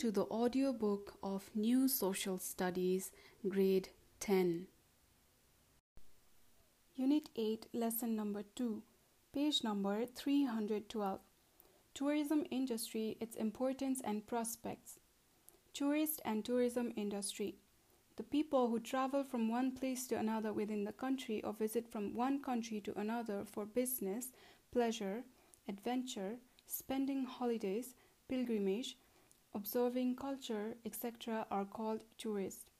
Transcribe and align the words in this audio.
to 0.00 0.10
the 0.10 0.24
audiobook 0.30 1.12
of 1.22 1.50
New 1.54 1.86
Social 1.86 2.38
Studies, 2.38 3.12
Grade 3.46 3.90
10. 4.20 4.66
Unit 6.96 7.28
8, 7.36 7.66
Lesson 7.74 8.16
number 8.16 8.42
2, 8.54 8.82
page 9.34 9.62
number 9.62 10.06
312. 10.06 11.20
Tourism 11.92 12.46
industry, 12.50 13.18
its 13.20 13.36
importance 13.36 14.00
and 14.02 14.26
prospects. 14.26 15.00
Tourist 15.74 16.22
and 16.24 16.46
tourism 16.46 16.94
industry. 16.96 17.56
The 18.16 18.22
people 18.22 18.70
who 18.70 18.80
travel 18.80 19.22
from 19.22 19.50
one 19.50 19.70
place 19.70 20.06
to 20.06 20.16
another 20.16 20.54
within 20.54 20.84
the 20.84 20.92
country 20.92 21.44
or 21.44 21.52
visit 21.52 21.86
from 21.86 22.14
one 22.14 22.42
country 22.42 22.80
to 22.86 22.98
another 22.98 23.44
for 23.44 23.66
business, 23.66 24.32
pleasure, 24.72 25.24
adventure, 25.68 26.36
spending 26.66 27.26
holidays, 27.26 27.94
pilgrimage, 28.30 28.96
observing 29.54 30.16
culture, 30.16 30.76
etc., 30.84 31.46
are 31.50 31.64
called 31.64 32.04
tourists. 32.18 32.70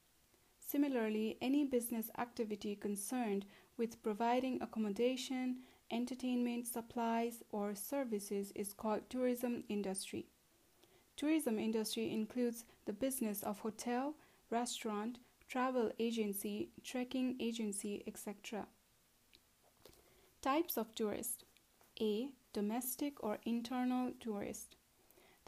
Similarly, 0.59 1.37
any 1.41 1.65
business 1.65 2.09
activity 2.17 2.75
concerned 2.75 3.45
with 3.77 4.01
providing 4.03 4.61
accommodation, 4.61 5.57
entertainment, 5.91 6.67
supplies, 6.67 7.43
or 7.51 7.75
services 7.75 8.51
is 8.55 8.73
called 8.73 9.09
tourism 9.09 9.63
industry. 9.67 10.27
Tourism 11.17 11.59
industry 11.59 12.11
includes 12.11 12.63
the 12.85 12.93
business 12.93 13.43
of 13.43 13.59
hotel, 13.59 14.15
restaurant, 14.49 15.19
travel 15.47 15.91
agency, 15.99 16.69
trekking 16.83 17.35
agency, 17.39 18.03
etc. 18.07 18.65
Types 20.41 20.77
of 20.77 20.95
tourist 20.95 21.43
A. 21.99 22.29
Domestic 22.53 23.21
or 23.23 23.37
internal 23.45 24.11
tourist. 24.19 24.75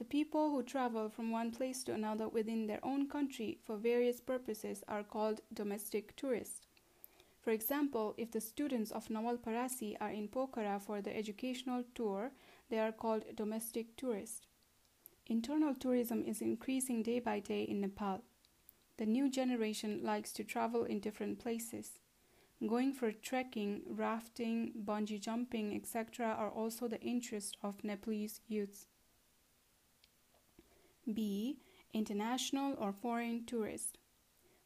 The 0.04 0.10
people 0.10 0.50
who 0.50 0.64
travel 0.64 1.08
from 1.08 1.32
one 1.32 1.52
place 1.52 1.82
to 1.86 1.94
another 1.94 2.28
within 2.28 2.68
their 2.68 2.84
own 2.84 3.08
country 3.08 3.60
for 3.64 3.78
various 3.78 4.20
purposes 4.20 4.84
are 4.90 5.02
called 5.02 5.40
domestic 5.54 6.14
tourists. 6.18 6.68
For 7.40 7.52
example, 7.52 8.14
if 8.18 8.30
the 8.30 8.42
students 8.42 8.92
of 8.92 9.08
Parasi 9.08 9.96
are 10.02 10.10
in 10.10 10.28
Pokhara 10.28 10.82
for 10.82 11.02
the 11.02 11.16
educational 11.16 11.86
tour, 11.96 12.34
they 12.70 12.80
are 12.80 12.92
called 12.92 13.24
domestic 13.34 13.96
tourists. 13.96 14.42
Internal 15.28 15.74
tourism 15.74 16.22
is 16.26 16.42
increasing 16.42 17.02
day 17.02 17.20
by 17.22 17.40
day 17.40 17.64
in 17.64 17.80
Nepal. 17.80 18.24
The 18.98 19.06
new 19.06 19.30
generation 19.30 20.02
likes 20.04 20.34
to 20.34 20.44
travel 20.44 20.84
in 20.84 21.00
different 21.00 21.40
places. 21.40 21.92
Going 22.68 22.92
for 22.92 23.14
trekking, 23.14 23.84
rafting, 23.88 24.74
bungee 24.84 25.22
jumping, 25.22 25.74
etc., 25.74 26.36
are 26.38 26.50
also 26.50 26.90
the 26.90 27.00
interest 27.00 27.56
of 27.64 27.86
Nepalese 27.86 28.42
youths. 28.50 28.88
B. 31.12 31.60
International 31.94 32.76
or 32.80 32.92
foreign 32.92 33.46
tourist. 33.46 33.98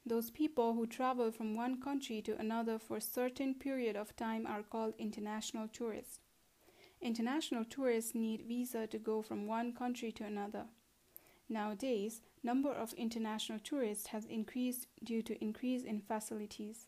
Those 0.05 0.30
people 0.30 0.73
who 0.73 0.85
travel 0.85 1.31
from 1.31 1.55
one 1.55 1.81
country 1.81 2.21
to 2.21 2.39
another 2.39 2.79
for 2.79 2.97
a 2.97 3.02
certain 3.02 3.53
period 3.53 3.95
of 3.95 4.16
time 4.16 4.45
are 4.47 4.63
called 4.63 4.94
international 4.97 5.67
tourists. 5.67 6.19
International 7.02 7.66
tourists 7.66 8.16
need 8.16 8.45
visa 8.47 8.88
to 8.88 8.97
go 8.97 9.21
from 9.21 9.47
one 9.47 9.73
country 9.73 10.11
to 10.13 10.23
another. 10.23 10.66
Nowadays, 11.49 12.21
number 12.44 12.72
of 12.72 12.94
international 12.94 13.59
tourists 13.59 14.07
has 14.07 14.25
increased 14.25 14.88
due 15.03 15.22
to 15.23 15.44
increase 15.44 15.83
in 15.83 16.01
facilities. 16.01 16.88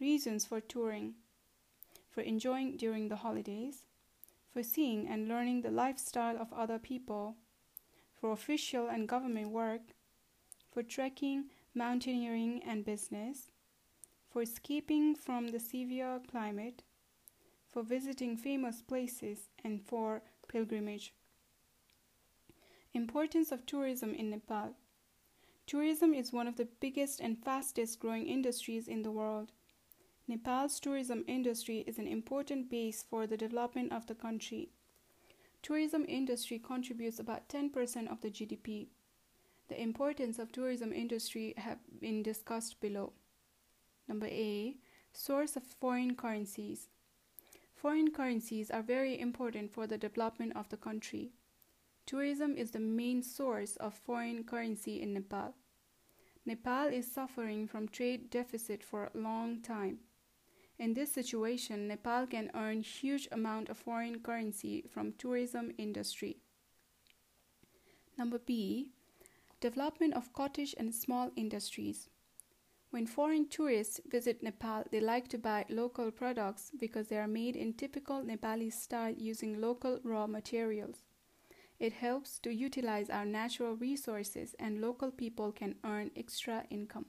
Reasons 0.00 0.44
for 0.44 0.60
touring: 0.60 1.14
for 2.10 2.22
enjoying 2.22 2.76
during 2.76 3.08
the 3.08 3.16
holidays, 3.16 3.86
for 4.52 4.62
seeing 4.62 5.06
and 5.06 5.28
learning 5.28 5.62
the 5.62 5.70
lifestyle 5.70 6.38
of 6.38 6.52
other 6.52 6.78
people, 6.78 7.36
for 8.26 8.32
official 8.32 8.88
and 8.88 9.06
government 9.06 9.50
work, 9.50 9.82
for 10.72 10.82
trekking, 10.82 11.44
mountaineering, 11.76 12.60
and 12.66 12.84
business, 12.84 13.52
for 14.28 14.42
escaping 14.42 15.14
from 15.14 15.46
the 15.46 15.60
severe 15.60 16.18
climate, 16.28 16.82
for 17.68 17.84
visiting 17.84 18.36
famous 18.36 18.82
places, 18.82 19.50
and 19.62 19.80
for 19.80 20.22
pilgrimage. 20.48 21.14
Importance 22.94 23.52
of 23.52 23.64
tourism 23.64 24.12
in 24.12 24.30
Nepal. 24.30 24.74
Tourism 25.64 26.12
is 26.12 26.32
one 26.32 26.48
of 26.48 26.56
the 26.56 26.66
biggest 26.80 27.20
and 27.20 27.38
fastest 27.38 28.00
growing 28.00 28.26
industries 28.26 28.88
in 28.88 29.02
the 29.02 29.12
world. 29.12 29.52
Nepal's 30.26 30.80
tourism 30.80 31.22
industry 31.28 31.84
is 31.86 31.96
an 31.96 32.08
important 32.08 32.68
base 32.68 33.04
for 33.08 33.28
the 33.28 33.36
development 33.36 33.92
of 33.92 34.08
the 34.08 34.16
country. 34.16 34.70
Tourism 35.62 36.04
industry 36.08 36.58
contributes 36.58 37.18
about 37.18 37.48
10% 37.48 38.10
of 38.10 38.20
the 38.20 38.30
GDP. 38.30 38.88
The 39.68 39.80
importance 39.80 40.38
of 40.38 40.52
tourism 40.52 40.92
industry 40.92 41.54
have 41.56 41.78
been 42.00 42.22
discussed 42.22 42.80
below. 42.80 43.12
Number 44.08 44.26
A, 44.26 44.76
source 45.12 45.56
of 45.56 45.64
foreign 45.64 46.14
currencies. 46.14 46.88
Foreign 47.74 48.12
currencies 48.12 48.70
are 48.70 48.82
very 48.82 49.20
important 49.20 49.72
for 49.72 49.86
the 49.86 49.98
development 49.98 50.52
of 50.56 50.68
the 50.68 50.76
country. 50.76 51.32
Tourism 52.06 52.56
is 52.56 52.70
the 52.70 52.78
main 52.78 53.22
source 53.22 53.76
of 53.76 53.94
foreign 53.94 54.44
currency 54.44 55.02
in 55.02 55.12
Nepal. 55.12 55.54
Nepal 56.44 56.86
is 56.86 57.10
suffering 57.10 57.66
from 57.66 57.88
trade 57.88 58.30
deficit 58.30 58.84
for 58.84 59.04
a 59.04 59.18
long 59.18 59.60
time. 59.60 59.98
In 60.78 60.92
this 60.92 61.12
situation, 61.12 61.88
Nepal 61.88 62.26
can 62.26 62.50
earn 62.54 62.82
huge 62.82 63.28
amount 63.32 63.70
of 63.70 63.78
foreign 63.78 64.20
currency 64.20 64.84
from 64.90 65.12
tourism 65.12 65.72
industry. 65.78 66.36
Number 68.18 68.38
B, 68.38 68.90
development 69.60 70.14
of 70.14 70.32
cottage 70.34 70.74
and 70.78 70.94
small 70.94 71.30
industries. 71.34 72.08
When 72.90 73.06
foreign 73.06 73.48
tourists 73.48 74.00
visit 74.06 74.42
Nepal, 74.42 74.84
they 74.90 75.00
like 75.00 75.28
to 75.28 75.38
buy 75.38 75.64
local 75.68 76.10
products 76.10 76.70
because 76.78 77.08
they 77.08 77.18
are 77.18 77.28
made 77.28 77.56
in 77.56 77.72
typical 77.72 78.22
Nepali 78.22 78.72
style 78.72 79.14
using 79.16 79.60
local 79.60 79.98
raw 80.02 80.26
materials. 80.26 81.04
It 81.78 81.92
helps 81.92 82.38
to 82.40 82.54
utilize 82.54 83.10
our 83.10 83.26
natural 83.26 83.76
resources 83.76 84.54
and 84.58 84.80
local 84.80 85.10
people 85.10 85.52
can 85.52 85.74
earn 85.84 86.10
extra 86.16 86.64
income. 86.70 87.06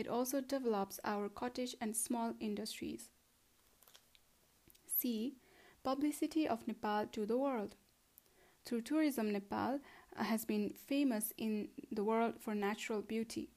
It 0.00 0.08
also 0.08 0.40
develops 0.40 0.98
our 1.04 1.28
cottage 1.28 1.76
and 1.78 1.94
small 1.94 2.32
industries. 2.40 3.10
C. 4.86 5.34
Publicity 5.84 6.48
of 6.48 6.66
Nepal 6.66 7.04
to 7.12 7.26
the 7.26 7.36
world. 7.36 7.74
Through 8.64 8.80
tourism, 8.80 9.30
Nepal 9.30 9.78
uh, 10.16 10.24
has 10.24 10.46
been 10.46 10.70
famous 10.70 11.34
in 11.36 11.68
the 11.92 12.02
world 12.02 12.40
for 12.40 12.54
natural 12.54 13.02
beauty. 13.02 13.50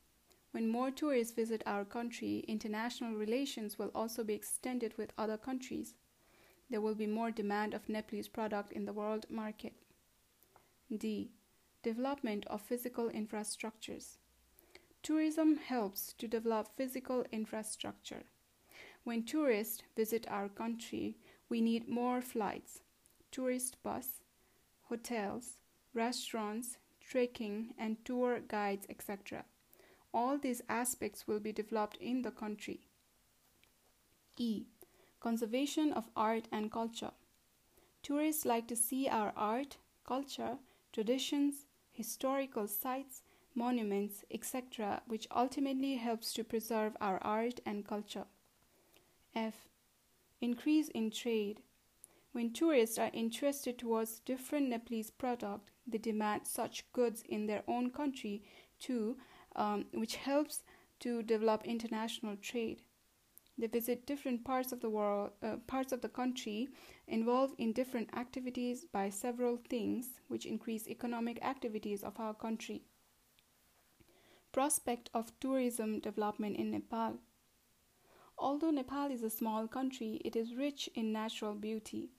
When 0.52 0.68
more 0.68 0.92
tourists 0.92 1.34
visit 1.34 1.64
our 1.66 1.86
country, 1.86 2.44
international 2.46 3.14
relations 3.14 3.80
will 3.80 3.92
also 3.96 4.26
be 4.26 4.34
extended 4.34 4.98
with 4.98 5.14
other 5.18 5.38
countries. 5.38 5.94
There 6.70 6.82
will 6.82 6.96
be 6.96 7.08
more 7.08 7.32
demand 7.32 7.74
of 7.74 7.88
Nepalese 7.88 8.28
product 8.28 8.74
in 8.74 8.84
the 8.84 8.92
world 8.92 9.28
market. 9.30 9.76
D. 10.94 11.32
Development 11.84 12.46
of 12.48 12.62
physical 12.62 13.10
infrastructures. 13.10 14.18
Tourism 15.04 15.58
helps 15.58 16.14
to 16.14 16.30
develop 16.30 16.70
physical 16.78 17.26
infrastructure. 17.30 18.24
When 19.04 19.24
tourists 19.24 19.84
visit 19.98 20.26
our 20.30 20.48
country, 20.48 21.18
we 21.50 21.60
need 21.60 21.90
more 21.90 22.22
flights, 22.22 22.80
tourist 23.30 23.76
bus, 23.84 24.22
hotels, 24.84 25.58
restaurants, 25.94 26.78
trekking, 27.02 27.74
and 27.78 27.98
tour 28.06 28.40
guides, 28.48 28.88
etc. 28.90 29.44
All 30.14 30.38
these 30.38 30.62
aspects 30.70 31.28
will 31.28 31.42
be 31.42 31.52
developed 31.52 31.98
in 31.98 32.22
the 32.22 32.32
country. 32.32 32.88
E. 34.38 34.68
Conservation 35.20 35.92
of 35.92 36.10
art 36.16 36.48
and 36.50 36.72
culture. 36.72 37.12
Tourists 38.04 38.46
like 38.46 38.68
to 38.70 38.76
see 38.78 39.10
our 39.10 39.34
art, 39.36 39.78
culture, 40.06 40.58
traditions, 40.94 41.66
historical 41.92 42.68
sites, 42.68 43.22
monuments, 43.56 44.24
etc., 44.32 45.02
which 45.08 45.28
ultimately 45.36 45.96
helps 45.96 46.34
to 46.34 46.44
preserve 46.44 46.96
our 47.00 47.18
art 47.24 47.60
and 47.66 47.88
culture. 47.88 48.26
F. 49.36 49.68
Increase 50.42 50.90
in 50.90 51.12
trade. 51.12 51.62
When 52.32 52.52
tourists 52.52 52.98
are 52.98 53.12
interested 53.14 53.78
towards 53.78 54.20
different 54.20 54.70
Nepalese 54.70 55.12
product, 55.12 55.72
they 55.86 55.98
demand 55.98 56.48
such 56.48 56.92
goods 56.92 57.24
in 57.28 57.46
their 57.46 57.64
own 57.68 57.92
country 57.92 58.44
too, 58.80 59.18
um, 59.56 59.86
which 59.94 60.16
helps 60.16 60.64
to 61.00 61.22
develop 61.22 61.66
international 61.66 62.36
trade. 62.38 62.82
They 63.58 63.68
visit 63.68 64.08
different 64.08 64.44
parts 64.44 64.72
of 64.72 64.82
the 64.82 64.90
world, 64.90 65.32
uh, 65.44 65.58
parts 65.68 65.92
of 65.92 66.02
the 66.02 66.10
country, 66.10 66.70
involved 67.08 67.54
in 67.60 67.72
different 67.72 68.10
activities 68.18 68.84
by 68.84 69.10
several 69.10 69.58
things, 69.70 70.20
which 70.28 70.48
increase 70.48 70.88
economic 70.88 71.44
activities 71.44 72.04
of 72.04 72.20
our 72.20 72.34
country 72.34 72.82
prospect 74.54 75.10
of 75.14 75.38
tourism 75.40 76.00
development 76.00 76.56
in 76.56 76.72
Nepal. 76.72 77.18
Although 78.38 78.72
Nepal 78.72 79.12
is 79.12 79.24
a 79.24 79.30
small 79.30 79.68
country, 79.68 80.22
it 80.24 80.36
is 80.36 80.56
rich 80.56 80.90
in 80.96 81.12
natural 81.12 81.56
beauty. 81.56 82.12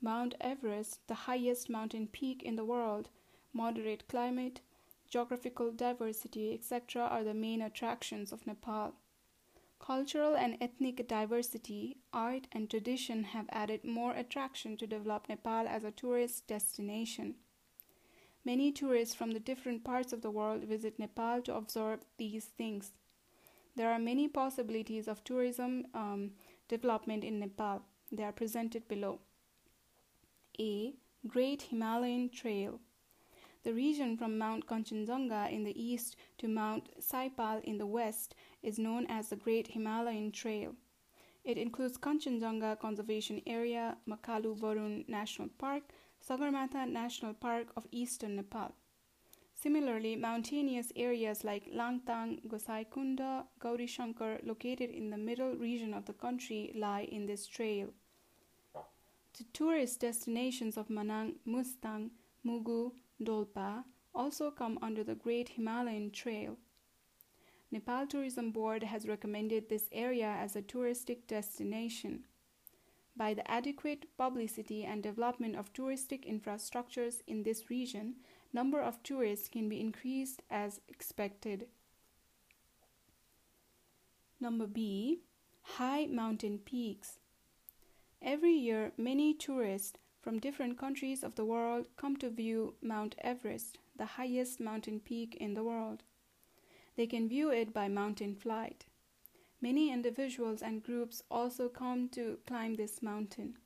Mount 0.00 0.34
Everest, 0.40 1.00
the 1.08 1.14
highest 1.14 1.70
mountain 1.70 2.06
peak 2.06 2.42
in 2.42 2.56
the 2.56 2.64
world, 2.64 3.08
moderate 3.54 4.06
climate, 4.08 4.60
geographical 5.08 5.72
diversity, 5.72 6.52
etc., 6.52 7.02
are 7.02 7.24
the 7.24 7.32
main 7.32 7.62
attractions 7.62 8.30
of 8.30 8.46
Nepal. 8.46 8.94
Cultural 9.78 10.36
and 10.36 10.58
ethnic 10.60 11.08
diversity, 11.08 11.96
art, 12.12 12.46
and 12.52 12.68
tradition 12.68 13.24
have 13.24 13.46
added 13.48 13.84
more 13.84 14.12
attraction 14.12 14.76
to 14.76 14.86
develop 14.86 15.28
Nepal 15.28 15.66
as 15.66 15.84
a 15.84 15.90
tourist 15.90 16.46
destination. 16.46 17.36
Many 18.44 18.72
tourists 18.72 19.14
from 19.14 19.30
the 19.30 19.40
different 19.40 19.84
parts 19.84 20.12
of 20.12 20.20
the 20.20 20.30
world 20.30 20.64
visit 20.64 20.98
Nepal 20.98 21.40
to 21.42 21.54
observe 21.54 22.00
these 22.18 22.44
things. 22.44 22.92
There 23.74 23.90
are 23.90 23.98
many 23.98 24.28
possibilities 24.28 25.08
of 25.08 25.24
tourism 25.24 25.86
um, 25.94 26.32
development 26.68 27.24
in 27.24 27.40
Nepal. 27.40 27.82
They 28.12 28.22
are 28.22 28.32
presented 28.32 28.86
below. 28.86 29.20
A. 30.60 30.94
Great 31.26 31.62
Himalayan 31.62 32.28
Trail. 32.28 32.80
The 33.64 33.72
region 33.72 34.18
from 34.18 34.36
Mount 34.36 34.66
Kanchenjunga 34.66 35.50
in 35.50 35.64
the 35.64 35.82
east 35.82 36.16
to 36.36 36.46
Mount 36.46 36.90
Saipal 37.00 37.64
in 37.64 37.78
the 37.78 37.86
west 37.86 38.34
is 38.62 38.78
known 38.78 39.06
as 39.08 39.30
the 39.30 39.36
Great 39.36 39.68
Himalayan 39.68 40.32
Trail. 40.32 40.74
It 41.44 41.56
includes 41.56 41.96
Kanchenjunga 41.96 42.78
Conservation 42.78 43.40
Area, 43.46 43.96
Makalu 44.06 44.58
Barun 44.58 45.08
National 45.08 45.48
Park, 45.58 45.82
Sagarmatha 46.26 46.88
National 46.88 47.34
Park 47.34 47.68
of 47.76 47.86
eastern 47.90 48.36
Nepal. 48.36 48.72
Similarly, 49.54 50.16
mountainous 50.16 50.90
areas 50.96 51.44
like 51.44 51.70
Langtang, 51.70 52.40
Gosaikunda, 52.48 53.44
Gauri 53.58 53.86
Shankar, 53.86 54.38
located 54.42 54.90
in 54.90 55.10
the 55.10 55.18
middle 55.18 55.54
region 55.54 55.92
of 55.92 56.06
the 56.06 56.14
country, 56.14 56.72
lie 56.74 57.06
in 57.12 57.26
this 57.26 57.46
trail. 57.46 57.90
The 59.36 59.44
tourist 59.52 60.00
destinations 60.00 60.78
of 60.78 60.88
Manang, 60.88 61.34
Mustang, 61.44 62.10
Mugu, 62.46 62.92
Dolpa 63.22 63.84
also 64.14 64.50
come 64.50 64.78
under 64.80 65.04
the 65.04 65.14
Great 65.14 65.50
Himalayan 65.50 66.10
Trail. 66.10 66.56
Nepal 67.70 68.06
Tourism 68.06 68.50
Board 68.50 68.82
has 68.82 69.06
recommended 69.06 69.68
this 69.68 69.88
area 69.92 70.28
as 70.38 70.56
a 70.56 70.62
touristic 70.62 71.26
destination 71.26 72.24
by 73.16 73.34
the 73.34 73.48
adequate 73.50 74.06
publicity 74.16 74.84
and 74.84 75.02
development 75.02 75.56
of 75.56 75.72
touristic 75.72 76.24
infrastructures 76.28 77.22
in 77.26 77.42
this 77.42 77.70
region, 77.70 78.16
number 78.52 78.80
of 78.80 79.02
tourists 79.02 79.48
can 79.48 79.68
be 79.68 79.80
increased 79.80 80.42
as 80.50 80.80
expected. 80.88 81.66
Number 84.40 84.66
B, 84.66 85.20
high 85.62 86.06
mountain 86.06 86.58
peaks. 86.58 87.18
Every 88.20 88.52
year, 88.54 88.92
many 88.96 89.34
tourists 89.34 89.98
from 90.20 90.38
different 90.38 90.78
countries 90.78 91.22
of 91.22 91.34
the 91.34 91.44
world 91.44 91.86
come 91.96 92.16
to 92.16 92.30
view 92.30 92.74
Mount 92.82 93.14
Everest, 93.18 93.78
the 93.96 94.06
highest 94.06 94.58
mountain 94.58 94.98
peak 94.98 95.36
in 95.36 95.54
the 95.54 95.62
world. 95.62 96.02
They 96.96 97.06
can 97.06 97.28
view 97.28 97.50
it 97.50 97.74
by 97.74 97.88
mountain 97.88 98.34
flight. 98.34 98.86
Many 99.64 99.90
individuals 99.90 100.60
and 100.60 100.82
groups 100.82 101.22
also 101.30 101.70
come 101.70 102.10
to 102.10 102.36
climb 102.46 102.74
this 102.74 103.00
mountain. 103.00 103.56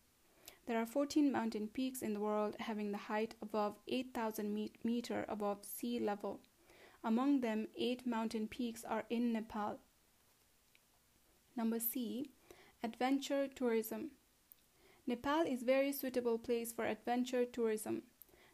There 0.64 0.78
are 0.78 0.86
14 0.86 1.32
mountain 1.32 1.66
peaks 1.66 2.02
in 2.02 2.14
the 2.14 2.20
world 2.20 2.54
having 2.60 2.92
the 2.92 2.98
height 3.10 3.34
above 3.42 3.80
8,000 3.88 4.70
meter 4.84 5.24
above 5.28 5.64
sea 5.64 5.98
level. 5.98 6.38
Among 7.02 7.40
them, 7.40 7.66
8 7.76 8.06
mountain 8.06 8.46
peaks 8.46 8.84
are 8.84 9.06
in 9.10 9.32
Nepal. 9.32 9.80
Number 11.56 11.80
C, 11.80 12.30
adventure 12.84 13.48
tourism. 13.48 14.12
Nepal 15.04 15.46
is 15.48 15.64
very 15.64 15.90
suitable 15.90 16.38
place 16.38 16.70
for 16.70 16.84
adventure 16.86 17.44
tourism. 17.44 18.02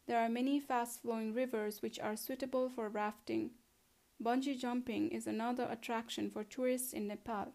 There 0.07 0.19
are 0.19 0.31
many 0.31 0.61
fast-flowing 0.61 1.35
rivers 1.35 1.83
which 1.83 2.01
are 2.01 2.17
suitable 2.17 2.71
for 2.71 2.89
rafting. 2.89 3.51
Bungee 4.23 4.59
jumping 4.59 5.11
is 5.11 5.27
another 5.27 5.67
attraction 5.71 6.31
for 6.31 6.45
tourists 6.45 6.93
in 6.93 7.09
Nepal. 7.09 7.53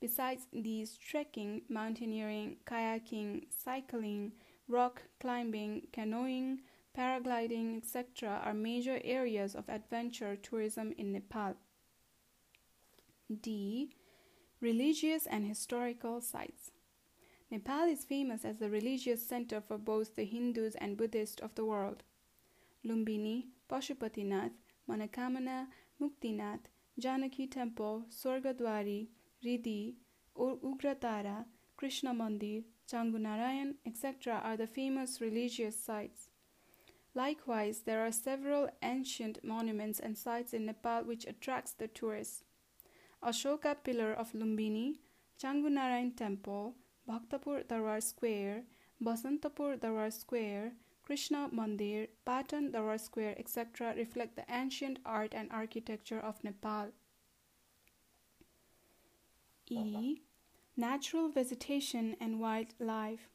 Besides 0.00 0.46
these, 0.52 0.96
trekking, 0.96 1.62
mountaineering, 1.68 2.56
kayaking, 2.66 3.46
cycling, 3.50 4.32
rock 4.68 5.02
climbing, 5.20 5.88
canoeing, 5.92 6.60
paragliding, 6.96 7.78
etc., 7.78 8.40
are 8.44 8.54
major 8.54 9.00
areas 9.02 9.54
of 9.54 9.68
adventure 9.68 10.36
tourism 10.36 10.94
in 10.98 11.12
Nepal. 11.12 11.54
D. 13.42 13.94
Religious 14.60 15.26
and 15.26 15.46
historical 15.46 16.20
sites. 16.20 16.70
Nepal 17.50 17.84
is 17.84 18.04
famous 18.04 18.44
as 18.44 18.58
the 18.58 18.68
religious 18.68 19.26
center 19.26 19.60
for 19.60 19.78
both 19.78 20.16
the 20.16 20.24
Hindus 20.24 20.74
and 20.76 20.96
Buddhists 20.96 21.40
of 21.40 21.54
the 21.54 21.64
world. 21.64 22.02
Lumbini, 22.84 23.46
Pashupatinath, 23.70 24.52
Manakamana, 24.88 25.66
Muktinath, 26.00 26.70
Janaki 26.98 27.46
Temple, 27.46 28.04
Swargadwari, 28.10 29.08
Ridi, 29.44 29.96
Ugratara, 30.36 31.44
Krishna 31.76 32.12
Mandir, 32.12 32.64
Changunarayan, 32.90 33.74
etc. 33.86 34.40
are 34.42 34.56
the 34.56 34.66
famous 34.66 35.20
religious 35.20 35.78
sites. 35.78 36.30
Likewise, 37.14 37.82
there 37.84 38.06
are 38.06 38.12
several 38.12 38.68
ancient 38.82 39.42
monuments 39.42 40.00
and 40.00 40.16
sites 40.16 40.52
in 40.52 40.66
Nepal 40.66 41.04
which 41.04 41.26
attracts 41.26 41.72
the 41.72 41.88
tourists. 41.88 42.44
Ashoka 43.22 43.76
Pillar 43.82 44.12
of 44.12 44.32
Lumbini, 44.32 44.98
Changunarayan 45.42 46.16
Temple, 46.16 46.74
Bhaktapur 47.08 47.66
Darbar 47.66 48.00
Square, 48.00 48.62
Basantapur 49.02 49.80
Darbar 49.80 50.10
Square, 50.12 50.72
Krishna 51.08 51.48
Mandir, 51.50 52.08
Patan, 52.26 52.70
Darbar 52.70 52.98
Square, 52.98 53.36
etc. 53.38 53.94
reflect 53.96 54.36
the 54.36 54.44
ancient 54.50 54.98
art 55.06 55.32
and 55.34 55.50
architecture 55.50 56.20
of 56.20 56.44
Nepal. 56.44 56.88
E. 59.70 60.20
Natural 60.76 61.30
vegetation 61.30 62.14
and 62.20 62.38
wildlife. 62.38 63.30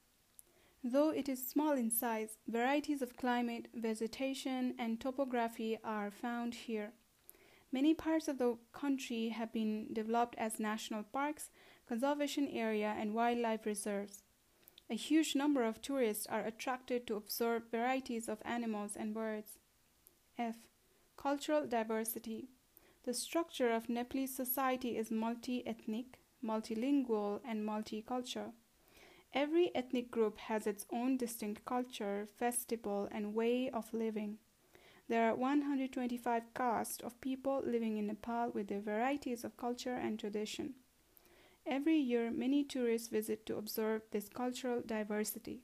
Though 0.84 1.10
it 1.10 1.28
is 1.28 1.48
small 1.48 1.72
in 1.72 1.90
size, 1.90 2.38
varieties 2.48 3.02
of 3.02 3.18
climate, 3.18 3.70
vegetation, 3.74 4.76
and 4.78 5.02
topography 5.02 5.80
are 5.84 6.12
found 6.12 6.54
here. 6.54 6.92
Many 7.72 7.96
parts 7.96 8.28
of 8.28 8.38
the 8.38 8.58
country 8.72 9.30
have 9.30 9.52
been 9.52 9.88
developed 9.92 10.36
as 10.38 10.60
national 10.60 11.06
parks, 11.12 11.50
conservation 11.90 12.48
area, 12.50 12.94
and 12.96 13.16
wildlife 13.16 13.66
reserves. 13.66 14.22
A 14.90 14.96
huge 14.96 15.36
number 15.36 15.64
of 15.64 15.82
tourists 15.82 16.28
are 16.28 16.46
attracted 16.46 17.08
to 17.08 17.16
observe 17.16 17.72
varieties 17.72 18.28
of 18.28 18.42
animals 18.44 18.96
and 18.96 19.14
birds. 19.14 19.58
F. 20.38 20.58
Cultural 21.16 21.66
diversity. 21.66 22.50
The 23.06 23.14
structure 23.14 23.72
of 23.72 23.90
Nepalese 23.90 24.36
society 24.36 24.98
is 24.98 25.10
multi 25.10 25.66
ethnic, 25.66 26.20
multilingual, 26.44 27.42
and 27.46 27.68
multicultural. 27.68 28.54
Every 29.34 29.72
ethnic 29.74 30.12
group 30.12 30.38
has 30.38 30.68
its 30.68 30.86
own 30.92 31.18
distinct 31.18 31.66
culture, 31.66 32.28
festival, 32.38 33.08
and 33.12 33.34
way 33.34 33.70
of 33.70 33.94
living. 33.94 34.38
There 35.08 35.28
are 35.30 35.36
125 35.36 36.54
castes 36.54 37.04
of 37.04 37.20
people 37.20 37.62
living 37.66 37.98
in 37.98 38.08
Nepal 38.08 38.52
with 38.52 38.68
their 38.68 38.82
varieties 38.82 39.44
of 39.44 39.58
culture 39.58 39.96
and 39.96 40.20
tradition. 40.20 40.76
Every 41.66 41.98
year, 41.98 42.30
many 42.30 42.64
tourists 42.64 43.08
visit 43.08 43.46
to 43.46 43.58
observe 43.58 44.02
this 44.12 44.28
cultural 44.28 44.82
diversity. 44.86 45.62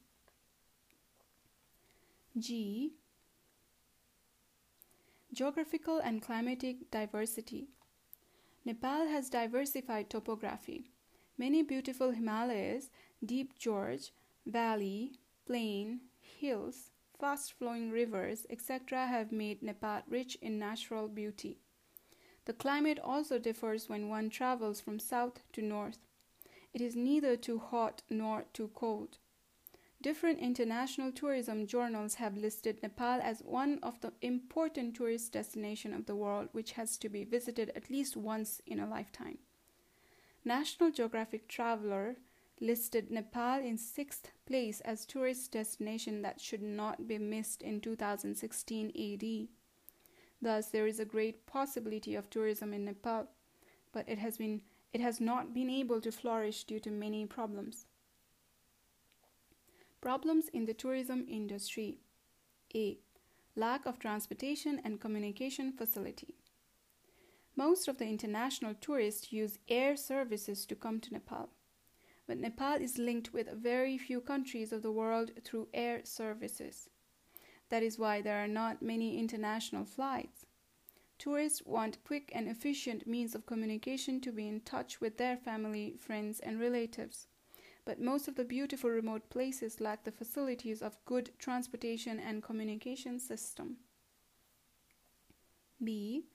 G. 2.37 2.93
Geographical 5.33 5.99
and 5.99 6.21
climatic 6.21 6.89
diversity. 6.89 7.67
Nepal 8.65 9.07
has 9.07 9.29
diversified 9.29 10.09
topography. 10.09 10.91
Many 11.37 11.63
beautiful 11.63 12.11
Himalayas, 12.11 12.89
deep 13.25 13.53
gorge, 13.63 14.11
valley, 14.45 15.13
plain, 15.45 16.01
hills, 16.19 16.91
fast 17.19 17.53
flowing 17.53 17.91
rivers, 17.91 18.45
etc., 18.49 19.07
have 19.07 19.31
made 19.31 19.61
Nepal 19.61 20.01
rich 20.07 20.37
in 20.41 20.59
natural 20.59 21.07
beauty. 21.07 21.59
The 22.49 22.53
climate 22.53 22.97
also 22.97 23.37
differs 23.37 23.89
when 23.89 24.09
one 24.09 24.31
travels 24.31 24.81
from 24.81 24.97
south 24.97 25.43
to 25.53 25.61
north. 25.61 25.99
It 26.73 26.81
is 26.81 26.95
neither 26.95 27.37
too 27.37 27.59
hot 27.59 28.01
nor 28.09 28.45
too 28.53 28.71
cold. 28.73 29.19
Different 30.01 30.39
international 30.39 31.11
tourism 31.11 31.67
journals 31.67 32.15
have 32.15 32.35
listed 32.35 32.81
Nepal 32.81 33.21
as 33.21 33.43
one 33.43 33.77
of 33.83 34.01
the 34.01 34.13
important 34.23 34.95
tourist 34.95 35.31
destinations 35.31 35.93
of 35.93 36.07
the 36.07 36.15
world 36.15 36.49
which 36.51 36.71
has 36.71 36.97
to 36.97 37.07
be 37.07 37.23
visited 37.23 37.71
at 37.75 37.91
least 37.91 38.17
once 38.17 38.63
in 38.65 38.79
a 38.79 38.89
lifetime. 38.89 39.37
National 40.43 40.89
Geographic 40.89 41.47
Traveler 41.47 42.15
listed 42.59 43.11
Nepal 43.11 43.59
in 43.59 43.77
sixth 43.77 44.31
place 44.47 44.81
as 44.81 45.05
tourist 45.05 45.51
destination 45.51 46.23
that 46.23 46.41
should 46.41 46.63
not 46.63 47.07
be 47.07 47.19
missed 47.19 47.61
in 47.61 47.79
2016 47.79 48.87
AD. 48.87 49.58
Thus, 50.41 50.67
there 50.67 50.87
is 50.87 50.99
a 50.99 51.05
great 51.05 51.45
possibility 51.45 52.15
of 52.15 52.29
tourism 52.29 52.73
in 52.73 52.85
Nepal, 52.85 53.27
but 53.91 54.07
it 54.07 54.19
has, 54.19 54.37
been, 54.37 54.61
it 54.93 55.01
has 55.01 55.19
not 55.19 55.53
been 55.53 55.69
able 55.69 55.99
to 56.01 56.11
flourish 56.11 56.63
due 56.63 56.79
to 56.79 56.91
many 56.91 57.25
problems. 57.25 57.85
Problems 60.01 60.47
in 60.53 60.65
the 60.65 60.73
tourism 60.73 61.25
industry 61.29 61.97
A. 62.73 62.99
lack 63.55 63.85
of 63.85 63.99
transportation 63.99 64.79
and 64.85 65.01
communication 65.01 65.73
facility. 65.73 66.35
Most 67.57 67.89
of 67.89 67.97
the 67.97 68.05
international 68.05 68.75
tourists 68.79 69.33
use 69.33 69.59
air 69.67 69.97
services 69.97 70.65
to 70.67 70.75
come 70.75 71.01
to 71.01 71.11
Nepal, 71.11 71.49
but 72.27 72.37
Nepal 72.37 72.75
is 72.75 72.97
linked 72.97 73.33
with 73.33 73.51
very 73.51 73.97
few 73.97 74.21
countries 74.21 74.71
of 74.71 74.83
the 74.83 74.91
world 74.91 75.31
through 75.43 75.67
air 75.73 75.99
services. 76.05 76.87
That 77.69 77.83
is 77.83 77.99
why 77.99 78.21
there 78.21 78.43
are 78.43 78.47
not 78.47 78.81
many 78.81 79.17
international 79.17 79.85
flights. 79.85 80.45
Tourists 81.19 81.61
want 81.65 82.03
quick 82.03 82.31
and 82.33 82.47
efficient 82.47 83.05
means 83.05 83.35
of 83.35 83.45
communication 83.45 84.21
to 84.21 84.31
be 84.31 84.47
in 84.47 84.61
touch 84.61 85.01
with 85.01 85.17
their 85.17 85.37
family, 85.37 85.95
friends, 85.99 86.39
and 86.39 86.59
relatives. 86.59 87.27
But 87.85 87.99
most 87.99 88.27
of 88.27 88.35
the 88.35 88.45
beautiful 88.45 88.89
remote 88.89 89.29
places 89.29 89.81
lack 89.81 90.03
the 90.03 90.11
facilities 90.11 90.81
of 90.81 91.03
good 91.05 91.31
transportation 91.37 92.19
and 92.19 92.41
communication 92.41 93.19
system. 93.19 93.77
B. 95.83 96.25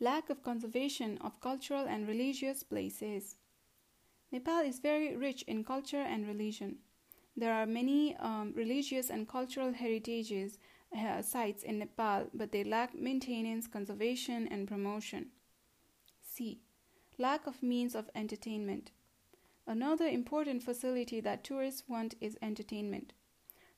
Lack 0.00 0.30
of 0.30 0.42
conservation 0.42 1.18
of 1.18 1.40
cultural 1.40 1.86
and 1.86 2.06
religious 2.06 2.62
places. 2.62 3.36
Nepal 4.30 4.60
is 4.60 4.78
very 4.78 5.16
rich 5.16 5.42
in 5.42 5.64
culture 5.64 6.00
and 6.00 6.26
religion. 6.26 6.78
There 7.38 7.54
are 7.54 7.66
many 7.66 8.16
um, 8.16 8.52
religious 8.56 9.10
and 9.10 9.28
cultural 9.28 9.72
heritages 9.72 10.58
uh, 10.92 11.22
sites 11.22 11.62
in 11.62 11.78
Nepal, 11.78 12.26
but 12.34 12.50
they 12.50 12.64
lack 12.64 12.96
maintenance, 12.96 13.68
conservation, 13.68 14.48
and 14.50 14.66
promotion. 14.66 15.26
C. 16.20 16.58
Lack 17.16 17.46
of 17.46 17.62
means 17.62 17.94
of 17.94 18.10
entertainment. 18.12 18.90
Another 19.68 20.08
important 20.08 20.64
facility 20.64 21.20
that 21.20 21.44
tourists 21.44 21.84
want 21.86 22.16
is 22.20 22.36
entertainment. 22.42 23.12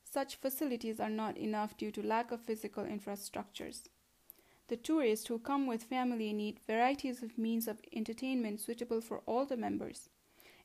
Such 0.03 0.37
facilities 0.37 0.99
are 0.99 1.09
not 1.11 1.37
enough 1.37 1.77
due 1.77 1.91
to 1.91 2.01
lack 2.01 2.31
of 2.31 2.41
physical 2.41 2.85
infrastructures. 2.85 3.89
The 4.69 4.75
tourists 4.77 5.27
who 5.27 5.37
come 5.37 5.67
with 5.67 5.83
family 5.83 6.33
need 6.33 6.61
varieties 6.65 7.21
of 7.21 7.37
means 7.37 7.67
of 7.67 7.81
entertainment 7.93 8.59
suitable 8.59 9.01
for 9.01 9.19
all 9.27 9.45
the 9.45 9.55
members. 9.55 10.09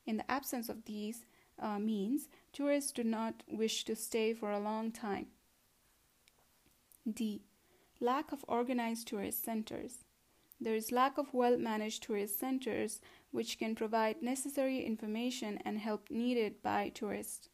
In 0.07 0.17
the 0.17 0.31
absence 0.31 0.67
of 0.67 0.85
these, 0.85 1.27
uh, 1.59 1.79
means, 1.79 2.27
tourists 2.53 2.91
do 2.91 3.03
not 3.03 3.43
wish 3.47 3.83
to 3.85 3.95
stay 3.95 4.33
for 4.33 4.51
a 4.51 4.59
long 4.59 4.91
time. 4.91 5.27
D. 7.11 7.41
Lack 7.99 8.31
of 8.31 8.43
organized 8.47 9.07
tourist 9.07 9.43
centers. 9.43 10.03
There 10.59 10.75
is 10.75 10.91
lack 10.91 11.17
of 11.17 11.33
well 11.33 11.57
managed 11.57 12.03
tourist 12.03 12.39
centers 12.39 12.99
which 13.31 13.59
can 13.59 13.75
provide 13.75 14.21
necessary 14.21 14.83
information 14.83 15.59
and 15.63 15.79
help 15.79 16.09
needed 16.09 16.61
by 16.61 16.89
tourists. 16.89 17.49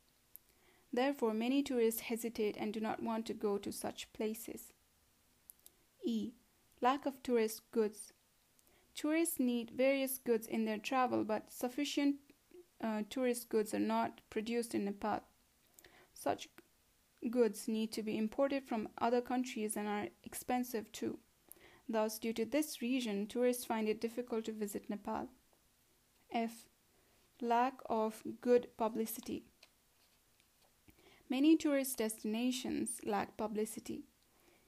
Therefore, 0.91 1.33
many 1.33 1.63
tourists 1.63 2.01
hesitate 2.01 2.55
and 2.57 2.73
do 2.73 2.79
not 2.79 3.01
want 3.01 3.25
to 3.25 3.33
go 3.33 3.57
to 3.57 3.71
such 3.71 4.11
places. 4.13 4.73
E. 6.05 6.33
Lack 6.81 7.05
of 7.05 7.21
tourist 7.23 7.61
goods. 7.71 8.13
Tourists 8.95 9.39
need 9.39 9.71
various 9.71 10.19
goods 10.19 10.45
in 10.45 10.65
their 10.65 10.77
travel, 10.77 11.23
but 11.23 11.51
sufficient 11.51 12.17
uh, 12.83 13.03
tourist 13.09 13.49
goods 13.49 13.73
are 13.73 13.79
not 13.79 14.21
produced 14.29 14.75
in 14.75 14.85
Nepal. 14.85 15.21
Such 16.13 16.49
goods 17.29 17.67
need 17.67 17.91
to 17.93 18.03
be 18.03 18.17
imported 18.17 18.65
from 18.67 18.89
other 18.97 19.21
countries 19.21 19.77
and 19.77 19.87
are 19.87 20.07
expensive 20.23 20.91
too. 20.91 21.17
Thus, 21.87 22.19
due 22.19 22.33
to 22.33 22.45
this 22.45 22.81
reason, 22.81 23.27
tourists 23.27 23.65
find 23.65 23.87
it 23.87 24.01
difficult 24.01 24.45
to 24.45 24.51
visit 24.51 24.89
Nepal. 24.89 25.29
F. 26.31 26.65
Lack 27.41 27.75
of 27.89 28.23
good 28.41 28.67
publicity. 28.77 29.43
Many 31.29 31.57
tourist 31.57 31.97
destinations 31.97 33.01
lack 33.03 33.37
publicity. 33.37 34.03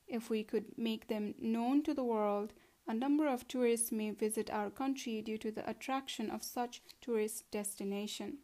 If 0.08 0.30
we 0.30 0.44
could 0.44 0.66
make 0.78 1.08
them 1.08 1.36
known 1.40 1.84
to 1.84 1.94
the 1.94 2.04
world, 2.04 2.54
a 2.88 2.94
number 2.94 3.28
of 3.28 3.48
tourists 3.48 3.92
may 3.92 4.12
visit 4.12 4.50
our 4.52 4.70
country 4.70 5.22
due 5.22 5.38
to 5.40 5.52
the 5.52 5.68
attraction 5.70 6.30
of 6.30 6.44
such 6.44 6.82
tourist 7.02 7.50
destination. 7.52 8.38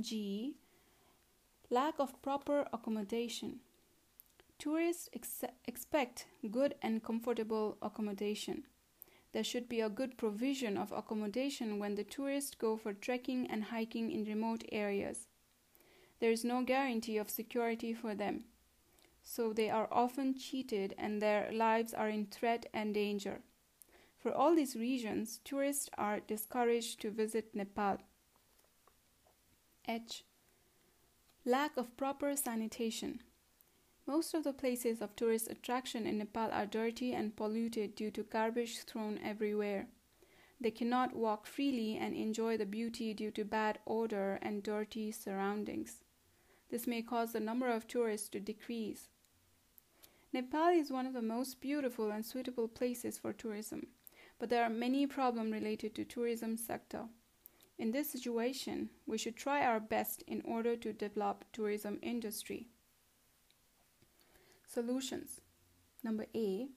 G. 0.00 0.56
Lack 1.68 1.98
of 1.98 2.20
proper 2.22 2.66
accommodation. 2.72 3.60
Tourists 4.58 5.08
ex- 5.12 5.44
expect 5.66 6.26
good 6.50 6.74
and 6.80 7.02
comfortable 7.02 7.76
accommodation. 7.82 8.64
There 9.32 9.44
should 9.44 9.68
be 9.68 9.80
a 9.80 9.90
good 9.90 10.16
provision 10.16 10.76
of 10.76 10.92
accommodation 10.92 11.78
when 11.78 11.94
the 11.94 12.04
tourists 12.04 12.54
go 12.54 12.76
for 12.76 12.92
trekking 12.92 13.46
and 13.50 13.64
hiking 13.64 14.10
in 14.10 14.24
remote 14.24 14.64
areas. 14.70 15.26
There 16.20 16.30
is 16.30 16.44
no 16.44 16.62
guarantee 16.62 17.18
of 17.18 17.30
security 17.30 17.92
for 17.92 18.14
them 18.14 18.44
so 19.22 19.52
they 19.52 19.70
are 19.70 19.88
often 19.90 20.36
cheated 20.36 20.94
and 20.98 21.22
their 21.22 21.50
lives 21.52 21.94
are 21.94 22.08
in 22.08 22.26
threat 22.26 22.66
and 22.74 22.94
danger. 22.94 23.40
For 24.18 24.32
all 24.32 24.54
these 24.54 24.76
reasons, 24.76 25.40
tourists 25.44 25.88
are 25.98 26.20
discouraged 26.20 27.00
to 27.00 27.10
visit 27.10 27.54
Nepal. 27.54 27.98
H. 29.88 30.24
Lack 31.44 31.76
of 31.76 31.96
proper 31.96 32.36
sanitation. 32.36 33.20
Most 34.06 34.34
of 34.34 34.44
the 34.44 34.52
places 34.52 35.00
of 35.00 35.16
tourist 35.16 35.48
attraction 35.48 36.06
in 36.06 36.18
Nepal 36.18 36.50
are 36.52 36.66
dirty 36.66 37.12
and 37.14 37.36
polluted 37.36 37.94
due 37.94 38.10
to 38.12 38.22
garbage 38.22 38.80
thrown 38.80 39.18
everywhere. 39.24 39.88
They 40.60 40.70
cannot 40.70 41.16
walk 41.16 41.46
freely 41.46 41.96
and 41.96 42.14
enjoy 42.14 42.56
the 42.56 42.66
beauty 42.66 43.14
due 43.14 43.32
to 43.32 43.44
bad 43.44 43.80
odor 43.86 44.38
and 44.42 44.62
dirty 44.62 45.10
surroundings. 45.10 46.02
This 46.72 46.86
may 46.86 47.02
cause 47.02 47.32
the 47.32 47.40
number 47.40 47.68
of 47.68 47.86
tourists 47.86 48.30
to 48.30 48.40
decrease. 48.40 49.10
Nepal 50.32 50.70
is 50.70 50.90
one 50.90 51.06
of 51.06 51.12
the 51.12 51.20
most 51.20 51.60
beautiful 51.60 52.10
and 52.10 52.24
suitable 52.24 52.66
places 52.66 53.18
for 53.18 53.34
tourism, 53.34 53.88
but 54.38 54.48
there 54.48 54.64
are 54.64 54.70
many 54.70 55.06
problems 55.06 55.52
related 55.52 55.94
to 55.94 56.06
tourism 56.06 56.56
sector. 56.56 57.04
In 57.78 57.92
this 57.92 58.10
situation, 58.10 58.88
we 59.06 59.18
should 59.18 59.36
try 59.36 59.66
our 59.66 59.80
best 59.80 60.22
in 60.26 60.40
order 60.46 60.74
to 60.76 60.94
develop 60.94 61.44
tourism 61.52 61.98
industry. 62.00 62.68
Solutions. 64.66 65.42
Number 66.02 66.24
A, 66.34 66.68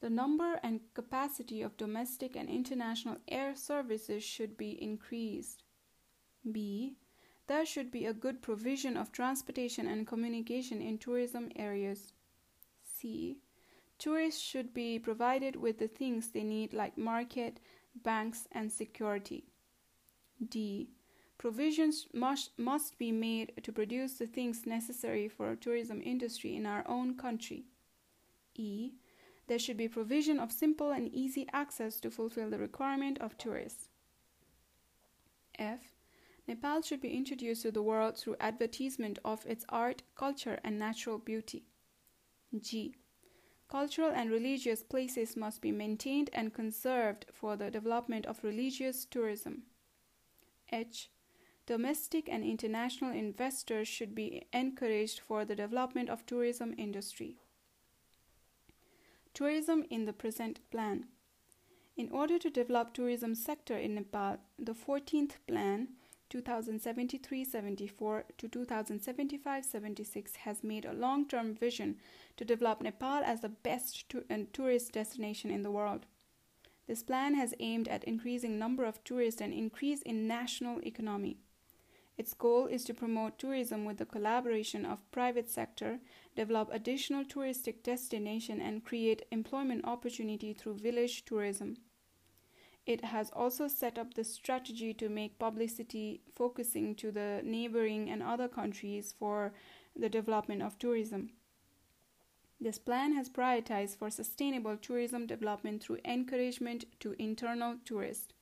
the 0.00 0.10
number 0.10 0.60
and 0.62 0.80
capacity 0.94 1.60
of 1.60 1.76
domestic 1.76 2.36
and 2.36 2.48
international 2.48 3.16
air 3.26 3.56
services 3.56 4.22
should 4.22 4.56
be 4.56 4.80
increased. 4.80 5.64
B, 6.52 6.94
there 7.50 7.66
should 7.66 7.90
be 7.90 8.06
a 8.06 8.14
good 8.14 8.40
provision 8.42 8.96
of 8.96 9.10
transportation 9.10 9.88
and 9.88 10.06
communication 10.06 10.80
in 10.80 10.96
tourism 10.96 11.50
areas. 11.56 12.12
C. 12.84 13.38
Tourists 13.98 14.40
should 14.40 14.72
be 14.72 15.00
provided 15.00 15.56
with 15.56 15.80
the 15.80 15.88
things 15.88 16.28
they 16.28 16.44
need, 16.44 16.72
like 16.72 16.96
market, 16.96 17.58
banks, 18.04 18.46
and 18.52 18.70
security. 18.70 19.46
D. 20.48 20.90
Provisions 21.38 22.06
must, 22.14 22.56
must 22.56 22.96
be 22.98 23.10
made 23.10 23.52
to 23.64 23.72
produce 23.72 24.14
the 24.14 24.28
things 24.28 24.64
necessary 24.64 25.26
for 25.26 25.50
a 25.50 25.56
tourism 25.56 26.00
industry 26.04 26.54
in 26.54 26.66
our 26.66 26.84
own 26.86 27.16
country. 27.16 27.64
E. 28.54 28.92
There 29.48 29.58
should 29.58 29.76
be 29.76 29.88
provision 29.88 30.38
of 30.38 30.52
simple 30.52 30.92
and 30.92 31.12
easy 31.12 31.48
access 31.52 31.98
to 31.98 32.12
fulfill 32.12 32.48
the 32.48 32.58
requirement 32.58 33.18
of 33.18 33.36
tourists. 33.36 33.88
F. 35.58 35.80
Nepal 36.50 36.82
should 36.82 37.00
be 37.00 37.16
introduced 37.16 37.62
to 37.62 37.70
the 37.70 37.80
world 37.80 38.18
through 38.18 38.34
advertisement 38.40 39.20
of 39.24 39.46
its 39.46 39.64
art, 39.68 40.02
culture, 40.16 40.58
and 40.64 40.80
natural 40.80 41.16
beauty. 41.16 41.62
G. 42.60 42.96
Cultural 43.68 44.10
and 44.10 44.32
religious 44.32 44.82
places 44.82 45.36
must 45.36 45.62
be 45.62 45.70
maintained 45.70 46.28
and 46.32 46.52
conserved 46.52 47.26
for 47.32 47.56
the 47.56 47.70
development 47.70 48.26
of 48.26 48.42
religious 48.42 49.04
tourism. 49.04 49.62
H. 50.72 51.10
Domestic 51.66 52.28
and 52.28 52.42
international 52.42 53.12
investors 53.12 53.86
should 53.86 54.12
be 54.12 54.42
encouraged 54.52 55.20
for 55.20 55.44
the 55.44 55.54
development 55.54 56.10
of 56.10 56.26
tourism 56.26 56.74
industry. 56.76 57.36
Tourism 59.34 59.84
in 59.88 60.04
the 60.04 60.12
present 60.12 60.58
plan. 60.72 61.04
In 61.96 62.10
order 62.10 62.40
to 62.40 62.50
develop 62.50 62.92
tourism 62.92 63.36
sector 63.36 63.78
in 63.78 63.94
Nepal, 63.94 64.38
the 64.58 64.74
14th 64.74 65.34
plan 65.46 65.90
2073-74 66.30 68.22
to 68.38 68.48
2075-76 68.48 70.36
has 70.36 70.64
made 70.64 70.84
a 70.84 70.92
long-term 70.92 71.54
vision 71.54 71.96
to 72.36 72.44
develop 72.44 72.80
Nepal 72.80 73.22
as 73.24 73.40
the 73.40 73.48
best 73.48 74.08
to- 74.08 74.24
tourist 74.52 74.92
destination 74.92 75.50
in 75.50 75.62
the 75.62 75.70
world. 75.70 76.06
This 76.86 77.02
plan 77.02 77.34
has 77.34 77.54
aimed 77.60 77.88
at 77.88 78.04
increasing 78.04 78.58
number 78.58 78.84
of 78.84 79.04
tourists 79.04 79.40
and 79.40 79.52
increase 79.52 80.02
in 80.02 80.26
national 80.26 80.80
economy. 80.84 81.38
Its 82.18 82.34
goal 82.34 82.66
is 82.66 82.84
to 82.84 82.92
promote 82.92 83.38
tourism 83.38 83.84
with 83.84 83.98
the 83.98 84.04
collaboration 84.04 84.84
of 84.84 85.10
private 85.10 85.48
sector, 85.48 86.00
develop 86.36 86.68
additional 86.70 87.24
touristic 87.24 87.82
destination 87.82 88.60
and 88.60 88.84
create 88.84 89.22
employment 89.30 89.84
opportunity 89.84 90.52
through 90.52 90.74
village 90.74 91.24
tourism. 91.24 91.76
It 92.86 93.04
has 93.04 93.30
also 93.30 93.68
set 93.68 93.98
up 93.98 94.14
the 94.14 94.24
strategy 94.24 94.92
to 94.94 95.08
make 95.08 95.38
publicity 95.38 96.22
focusing 96.34 96.94
to 96.96 97.12
the 97.12 97.40
neighboring 97.44 98.10
and 98.10 98.22
other 98.22 98.48
countries 98.48 99.14
for 99.18 99.52
the 99.94 100.08
development 100.08 100.62
of 100.62 100.78
tourism. 100.78 101.30
This 102.60 102.78
plan 102.78 103.14
has 103.14 103.30
prioritized 103.30 103.96
for 103.96 104.10
sustainable 104.10 104.76
tourism 104.76 105.26
development 105.26 105.82
through 105.82 106.00
encouragement 106.04 106.84
to 107.00 107.14
internal 107.18 107.76
tourists. 107.84 108.34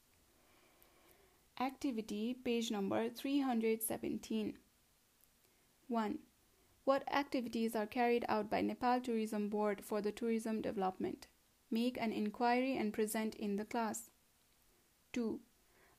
Activity 1.60 2.34
page 2.34 2.70
number 2.70 3.08
317. 3.08 4.58
1. 5.88 6.18
What 6.84 7.12
activities 7.12 7.76
are 7.76 7.86
carried 7.86 8.24
out 8.28 8.50
by 8.50 8.60
Nepal 8.60 9.00
Tourism 9.00 9.48
Board 9.48 9.84
for 9.84 10.00
the 10.00 10.12
tourism 10.12 10.62
development? 10.62 11.26
Make 11.70 11.98
an 12.00 12.12
inquiry 12.12 12.76
and 12.76 12.92
present 12.92 13.34
in 13.34 13.56
the 13.56 13.64
class. 13.64 14.10
2. 15.18 15.40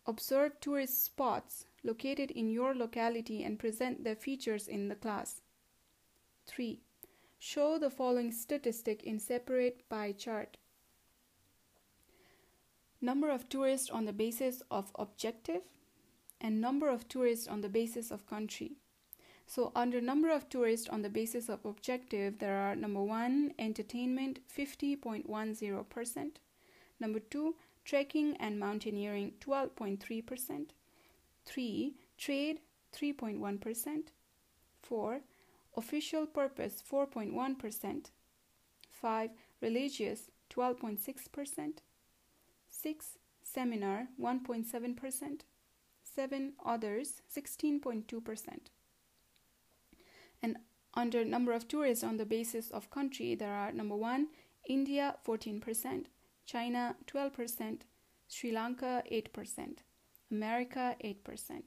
Observe 0.05 0.57
tourist 0.61 1.03
spots 1.03 1.65
located 1.83 2.31
in 2.31 2.49
your 2.49 2.73
locality 2.73 3.43
and 3.43 3.59
present 3.59 4.05
their 4.05 4.15
features 4.15 4.65
in 4.65 4.87
the 4.87 4.95
class. 4.95 5.41
3. 6.47 6.79
Show 7.37 7.77
the 7.77 7.89
following 7.89 8.31
statistic 8.31 9.03
in 9.03 9.19
separate 9.19 9.89
pie 9.89 10.13
chart. 10.13 10.55
Number 13.01 13.29
of 13.29 13.49
tourists 13.49 13.89
on 13.89 14.05
the 14.05 14.13
basis 14.13 14.63
of 14.71 14.89
objective 14.97 15.63
and 16.39 16.61
number 16.61 16.87
of 16.87 17.09
tourists 17.09 17.45
on 17.45 17.59
the 17.59 17.67
basis 17.67 18.11
of 18.11 18.25
country. 18.25 18.77
So 19.47 19.73
under 19.75 19.99
number 19.99 20.31
of 20.31 20.47
tourists 20.47 20.87
on 20.87 21.01
the 21.01 21.09
basis 21.09 21.49
of 21.49 21.65
objective, 21.65 22.39
there 22.39 22.57
are 22.57 22.73
number 22.73 23.03
one, 23.03 23.53
entertainment 23.59 24.39
50.10%, 24.47 26.31
number 27.01 27.19
two, 27.19 27.55
trekking 27.89 28.37
and 28.39 28.59
mountaineering 28.59 29.33
12.3%, 29.43 30.67
three, 31.43 31.95
trade 32.19 32.59
3.1%, 32.95 34.03
four, 34.79 35.21
official 35.75 36.27
purpose 36.27 36.83
4.1%, 36.87 38.11
five, 38.91 39.31
religious 39.59 40.29
12.6%, 40.51 41.77
six, 42.69 43.17
seminar 43.41 44.07
1.7%, 44.21 45.41
seven, 46.03 46.53
others 46.63 47.23
16.2%. 47.35 48.47
And 50.43 50.57
under 50.93 51.25
number 51.25 51.53
of 51.53 51.67
tourists 51.67 52.03
on 52.03 52.17
the 52.17 52.25
basis 52.25 52.69
of 52.69 52.91
country, 52.91 53.33
there 53.33 53.55
are 53.55 53.71
number 53.71 53.95
one, 53.95 54.27
India 54.67 55.15
14%, 55.25 56.05
China 56.49 56.95
12%, 57.05 57.81
Sri 58.27 58.51
Lanka 58.51 59.03
8%, 59.11 59.83
America 60.31 60.95
8%, 61.05 61.61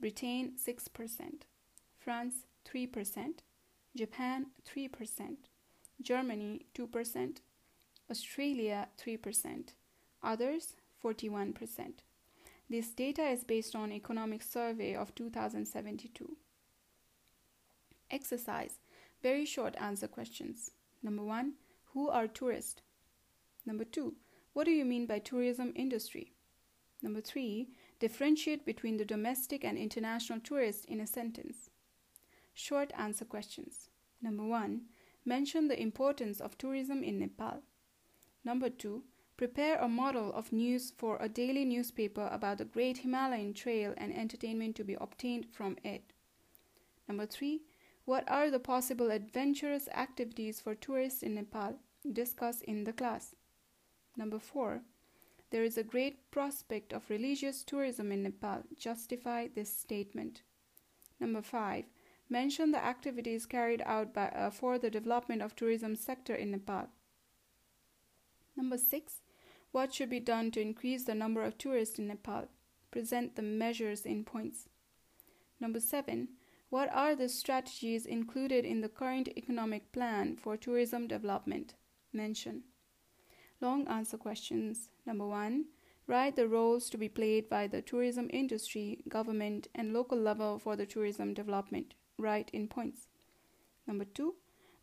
Britain 0.00 0.52
6%, 0.56 1.42
France 1.96 2.34
3%, 2.68 3.34
Japan 3.96 4.46
3%, 4.68 5.36
Germany 6.02 6.66
2%, 6.74 7.36
Australia 8.10 8.88
3%, 8.98 9.74
others 10.24 10.74
41%. 11.04 11.54
This 12.68 12.88
data 12.90 13.22
is 13.22 13.44
based 13.44 13.76
on 13.76 13.92
Economic 13.92 14.42
Survey 14.42 14.96
of 14.96 15.14
2072. 15.14 16.36
Exercise. 18.10 18.80
Very 19.22 19.44
short 19.44 19.76
answer 19.78 20.08
questions. 20.08 20.72
Number 21.00 21.22
one, 21.22 21.52
who 21.92 22.08
are 22.08 22.26
tourists? 22.26 22.82
Number 23.66 23.84
two, 23.84 24.14
what 24.52 24.64
do 24.64 24.70
you 24.70 24.84
mean 24.84 25.06
by 25.06 25.18
tourism 25.18 25.72
industry? 25.76 26.32
Number 27.02 27.20
three, 27.20 27.68
differentiate 27.98 28.66
between 28.66 28.96
the 28.96 29.04
domestic 29.04 29.64
and 29.64 29.78
international 29.78 30.40
tourists 30.40 30.84
in 30.84 31.00
a 31.00 31.06
sentence. 31.06 31.70
Short 32.52 32.92
answer 32.98 33.24
questions. 33.24 33.88
Number 34.20 34.44
one, 34.44 34.82
mention 35.24 35.68
the 35.68 35.80
importance 35.80 36.40
of 36.40 36.58
tourism 36.58 37.02
in 37.02 37.18
Nepal. 37.18 37.62
Number 38.44 38.68
two, 38.68 39.04
prepare 39.36 39.78
a 39.78 39.88
model 39.88 40.32
of 40.32 40.52
news 40.52 40.92
for 40.98 41.16
a 41.20 41.28
daily 41.28 41.64
newspaper 41.64 42.28
about 42.30 42.58
the 42.58 42.64
Great 42.64 42.98
Himalayan 42.98 43.54
Trail 43.54 43.94
and 43.96 44.14
entertainment 44.14 44.76
to 44.76 44.84
be 44.84 44.96
obtained 45.00 45.46
from 45.52 45.76
it. 45.84 46.12
Number 47.08 47.26
three, 47.26 47.62
what 48.04 48.30
are 48.30 48.50
the 48.50 48.58
possible 48.58 49.10
adventurous 49.10 49.88
activities 49.94 50.60
for 50.60 50.74
tourists 50.74 51.22
in 51.22 51.34
Nepal? 51.34 51.78
Discuss 52.12 52.60
in 52.62 52.84
the 52.84 52.92
class. 52.92 53.34
Number 54.16 54.38
4. 54.38 54.82
There 55.50 55.64
is 55.64 55.76
a 55.76 55.82
great 55.82 56.30
prospect 56.30 56.92
of 56.92 57.10
religious 57.10 57.64
tourism 57.64 58.12
in 58.12 58.22
Nepal. 58.22 58.62
Justify 58.78 59.48
this 59.48 59.76
statement. 59.76 60.42
Number 61.18 61.42
5. 61.42 61.84
Mention 62.28 62.70
the 62.70 62.84
activities 62.84 63.46
carried 63.46 63.82
out 63.84 64.14
by, 64.14 64.28
uh, 64.28 64.50
for 64.50 64.78
the 64.78 64.90
development 64.90 65.42
of 65.42 65.56
tourism 65.56 65.96
sector 65.96 66.34
in 66.34 66.52
Nepal. 66.52 66.88
Number 68.56 68.78
6. 68.78 69.22
What 69.72 69.92
should 69.92 70.10
be 70.10 70.20
done 70.20 70.50
to 70.52 70.60
increase 70.60 71.04
the 71.04 71.14
number 71.14 71.42
of 71.42 71.58
tourists 71.58 71.98
in 71.98 72.06
Nepal? 72.06 72.48
Present 72.90 73.34
the 73.34 73.42
measures 73.42 74.06
in 74.06 74.24
points. 74.24 74.68
Number 75.58 75.80
7. 75.80 76.28
What 76.68 76.88
are 76.92 77.16
the 77.16 77.28
strategies 77.28 78.06
included 78.06 78.64
in 78.64 78.80
the 78.80 78.88
current 78.88 79.28
economic 79.36 79.90
plan 79.90 80.36
for 80.36 80.56
tourism 80.56 81.08
development? 81.08 81.74
Mention. 82.12 82.62
Long 83.60 83.86
answer 83.88 84.16
questions. 84.16 84.88
Number 85.06 85.26
one, 85.26 85.66
write 86.06 86.36
the 86.36 86.48
roles 86.48 86.88
to 86.90 86.98
be 86.98 87.08
played 87.08 87.48
by 87.48 87.66
the 87.66 87.82
tourism 87.82 88.28
industry, 88.32 89.02
government, 89.08 89.68
and 89.74 89.92
local 89.92 90.18
level 90.18 90.58
for 90.58 90.76
the 90.76 90.86
tourism 90.86 91.34
development. 91.34 91.94
Write 92.16 92.50
in 92.52 92.68
points. 92.68 93.06
Number 93.86 94.04
two, 94.04 94.34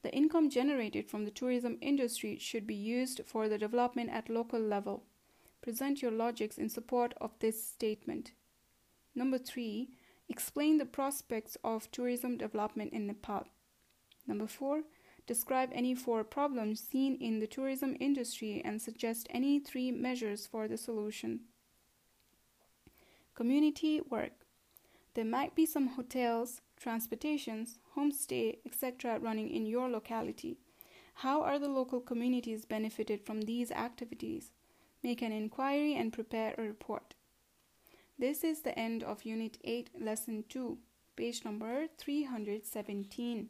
the 0.04 0.14
income 0.14 0.50
generated 0.50 1.10
from 1.10 1.26
the 1.26 1.32
tourism 1.32 1.78
industry 1.82 2.38
should 2.38 2.68
be 2.68 2.76
used 2.76 3.22
for 3.26 3.50
the 3.50 3.58
development 3.58 4.10
at 4.12 4.30
local 4.30 4.60
level. 4.60 5.04
Present 5.62 6.02
your 6.02 6.12
logics 6.12 6.58
in 6.58 6.70
support 6.70 7.14
of 7.20 7.32
this 7.40 7.64
statement. 7.64 8.32
Number 9.16 9.38
three, 9.38 9.90
Explain 10.30 10.78
the 10.78 10.86
prospects 10.86 11.58
of 11.64 11.90
tourism 11.92 12.38
development 12.38 12.92
in 12.92 13.08
Nepal. 13.08 13.48
Number 14.28 14.48
four, 14.48 14.84
describe 15.28 15.70
any 15.74 15.94
four 15.94 16.24
problems 16.24 16.80
seen 16.80 17.18
in 17.18 17.40
the 17.40 17.48
tourism 17.48 17.96
industry 18.00 18.62
and 18.66 18.82
suggest 18.82 19.28
any 19.30 19.60
three 19.60 19.92
measures 19.92 20.48
for 20.48 20.68
the 20.68 20.78
solution. 20.78 21.42
Community 23.36 24.02
work. 24.02 24.32
There 25.14 25.26
might 25.26 25.54
be 25.54 25.66
some 25.66 25.90
hotels, 25.90 26.62
transportations, 26.76 27.78
homestay, 27.96 28.58
etc. 28.66 29.20
running 29.20 29.50
in 29.50 29.66
your 29.66 29.90
locality. 29.90 30.58
How 31.16 31.42
are 31.42 31.60
the 31.60 31.70
local 31.70 32.00
communities 32.00 32.66
benefited 32.66 33.26
from 33.26 33.42
these 33.42 33.72
activities? 33.72 34.52
Make 35.04 35.22
an 35.22 35.32
inquiry 35.32 35.96
and 35.96 36.14
prepare 36.14 36.56
a 36.58 36.62
report. 36.62 37.16
This 38.20 38.44
is 38.44 38.62
the 38.62 38.78
end 38.78 39.04
of 39.04 39.24
Unit 39.24 39.58
8, 39.64 39.90
Lesson 40.00 40.44
2, 40.50 40.78
page 41.16 41.44
number 41.46 41.88
317. 41.98 43.50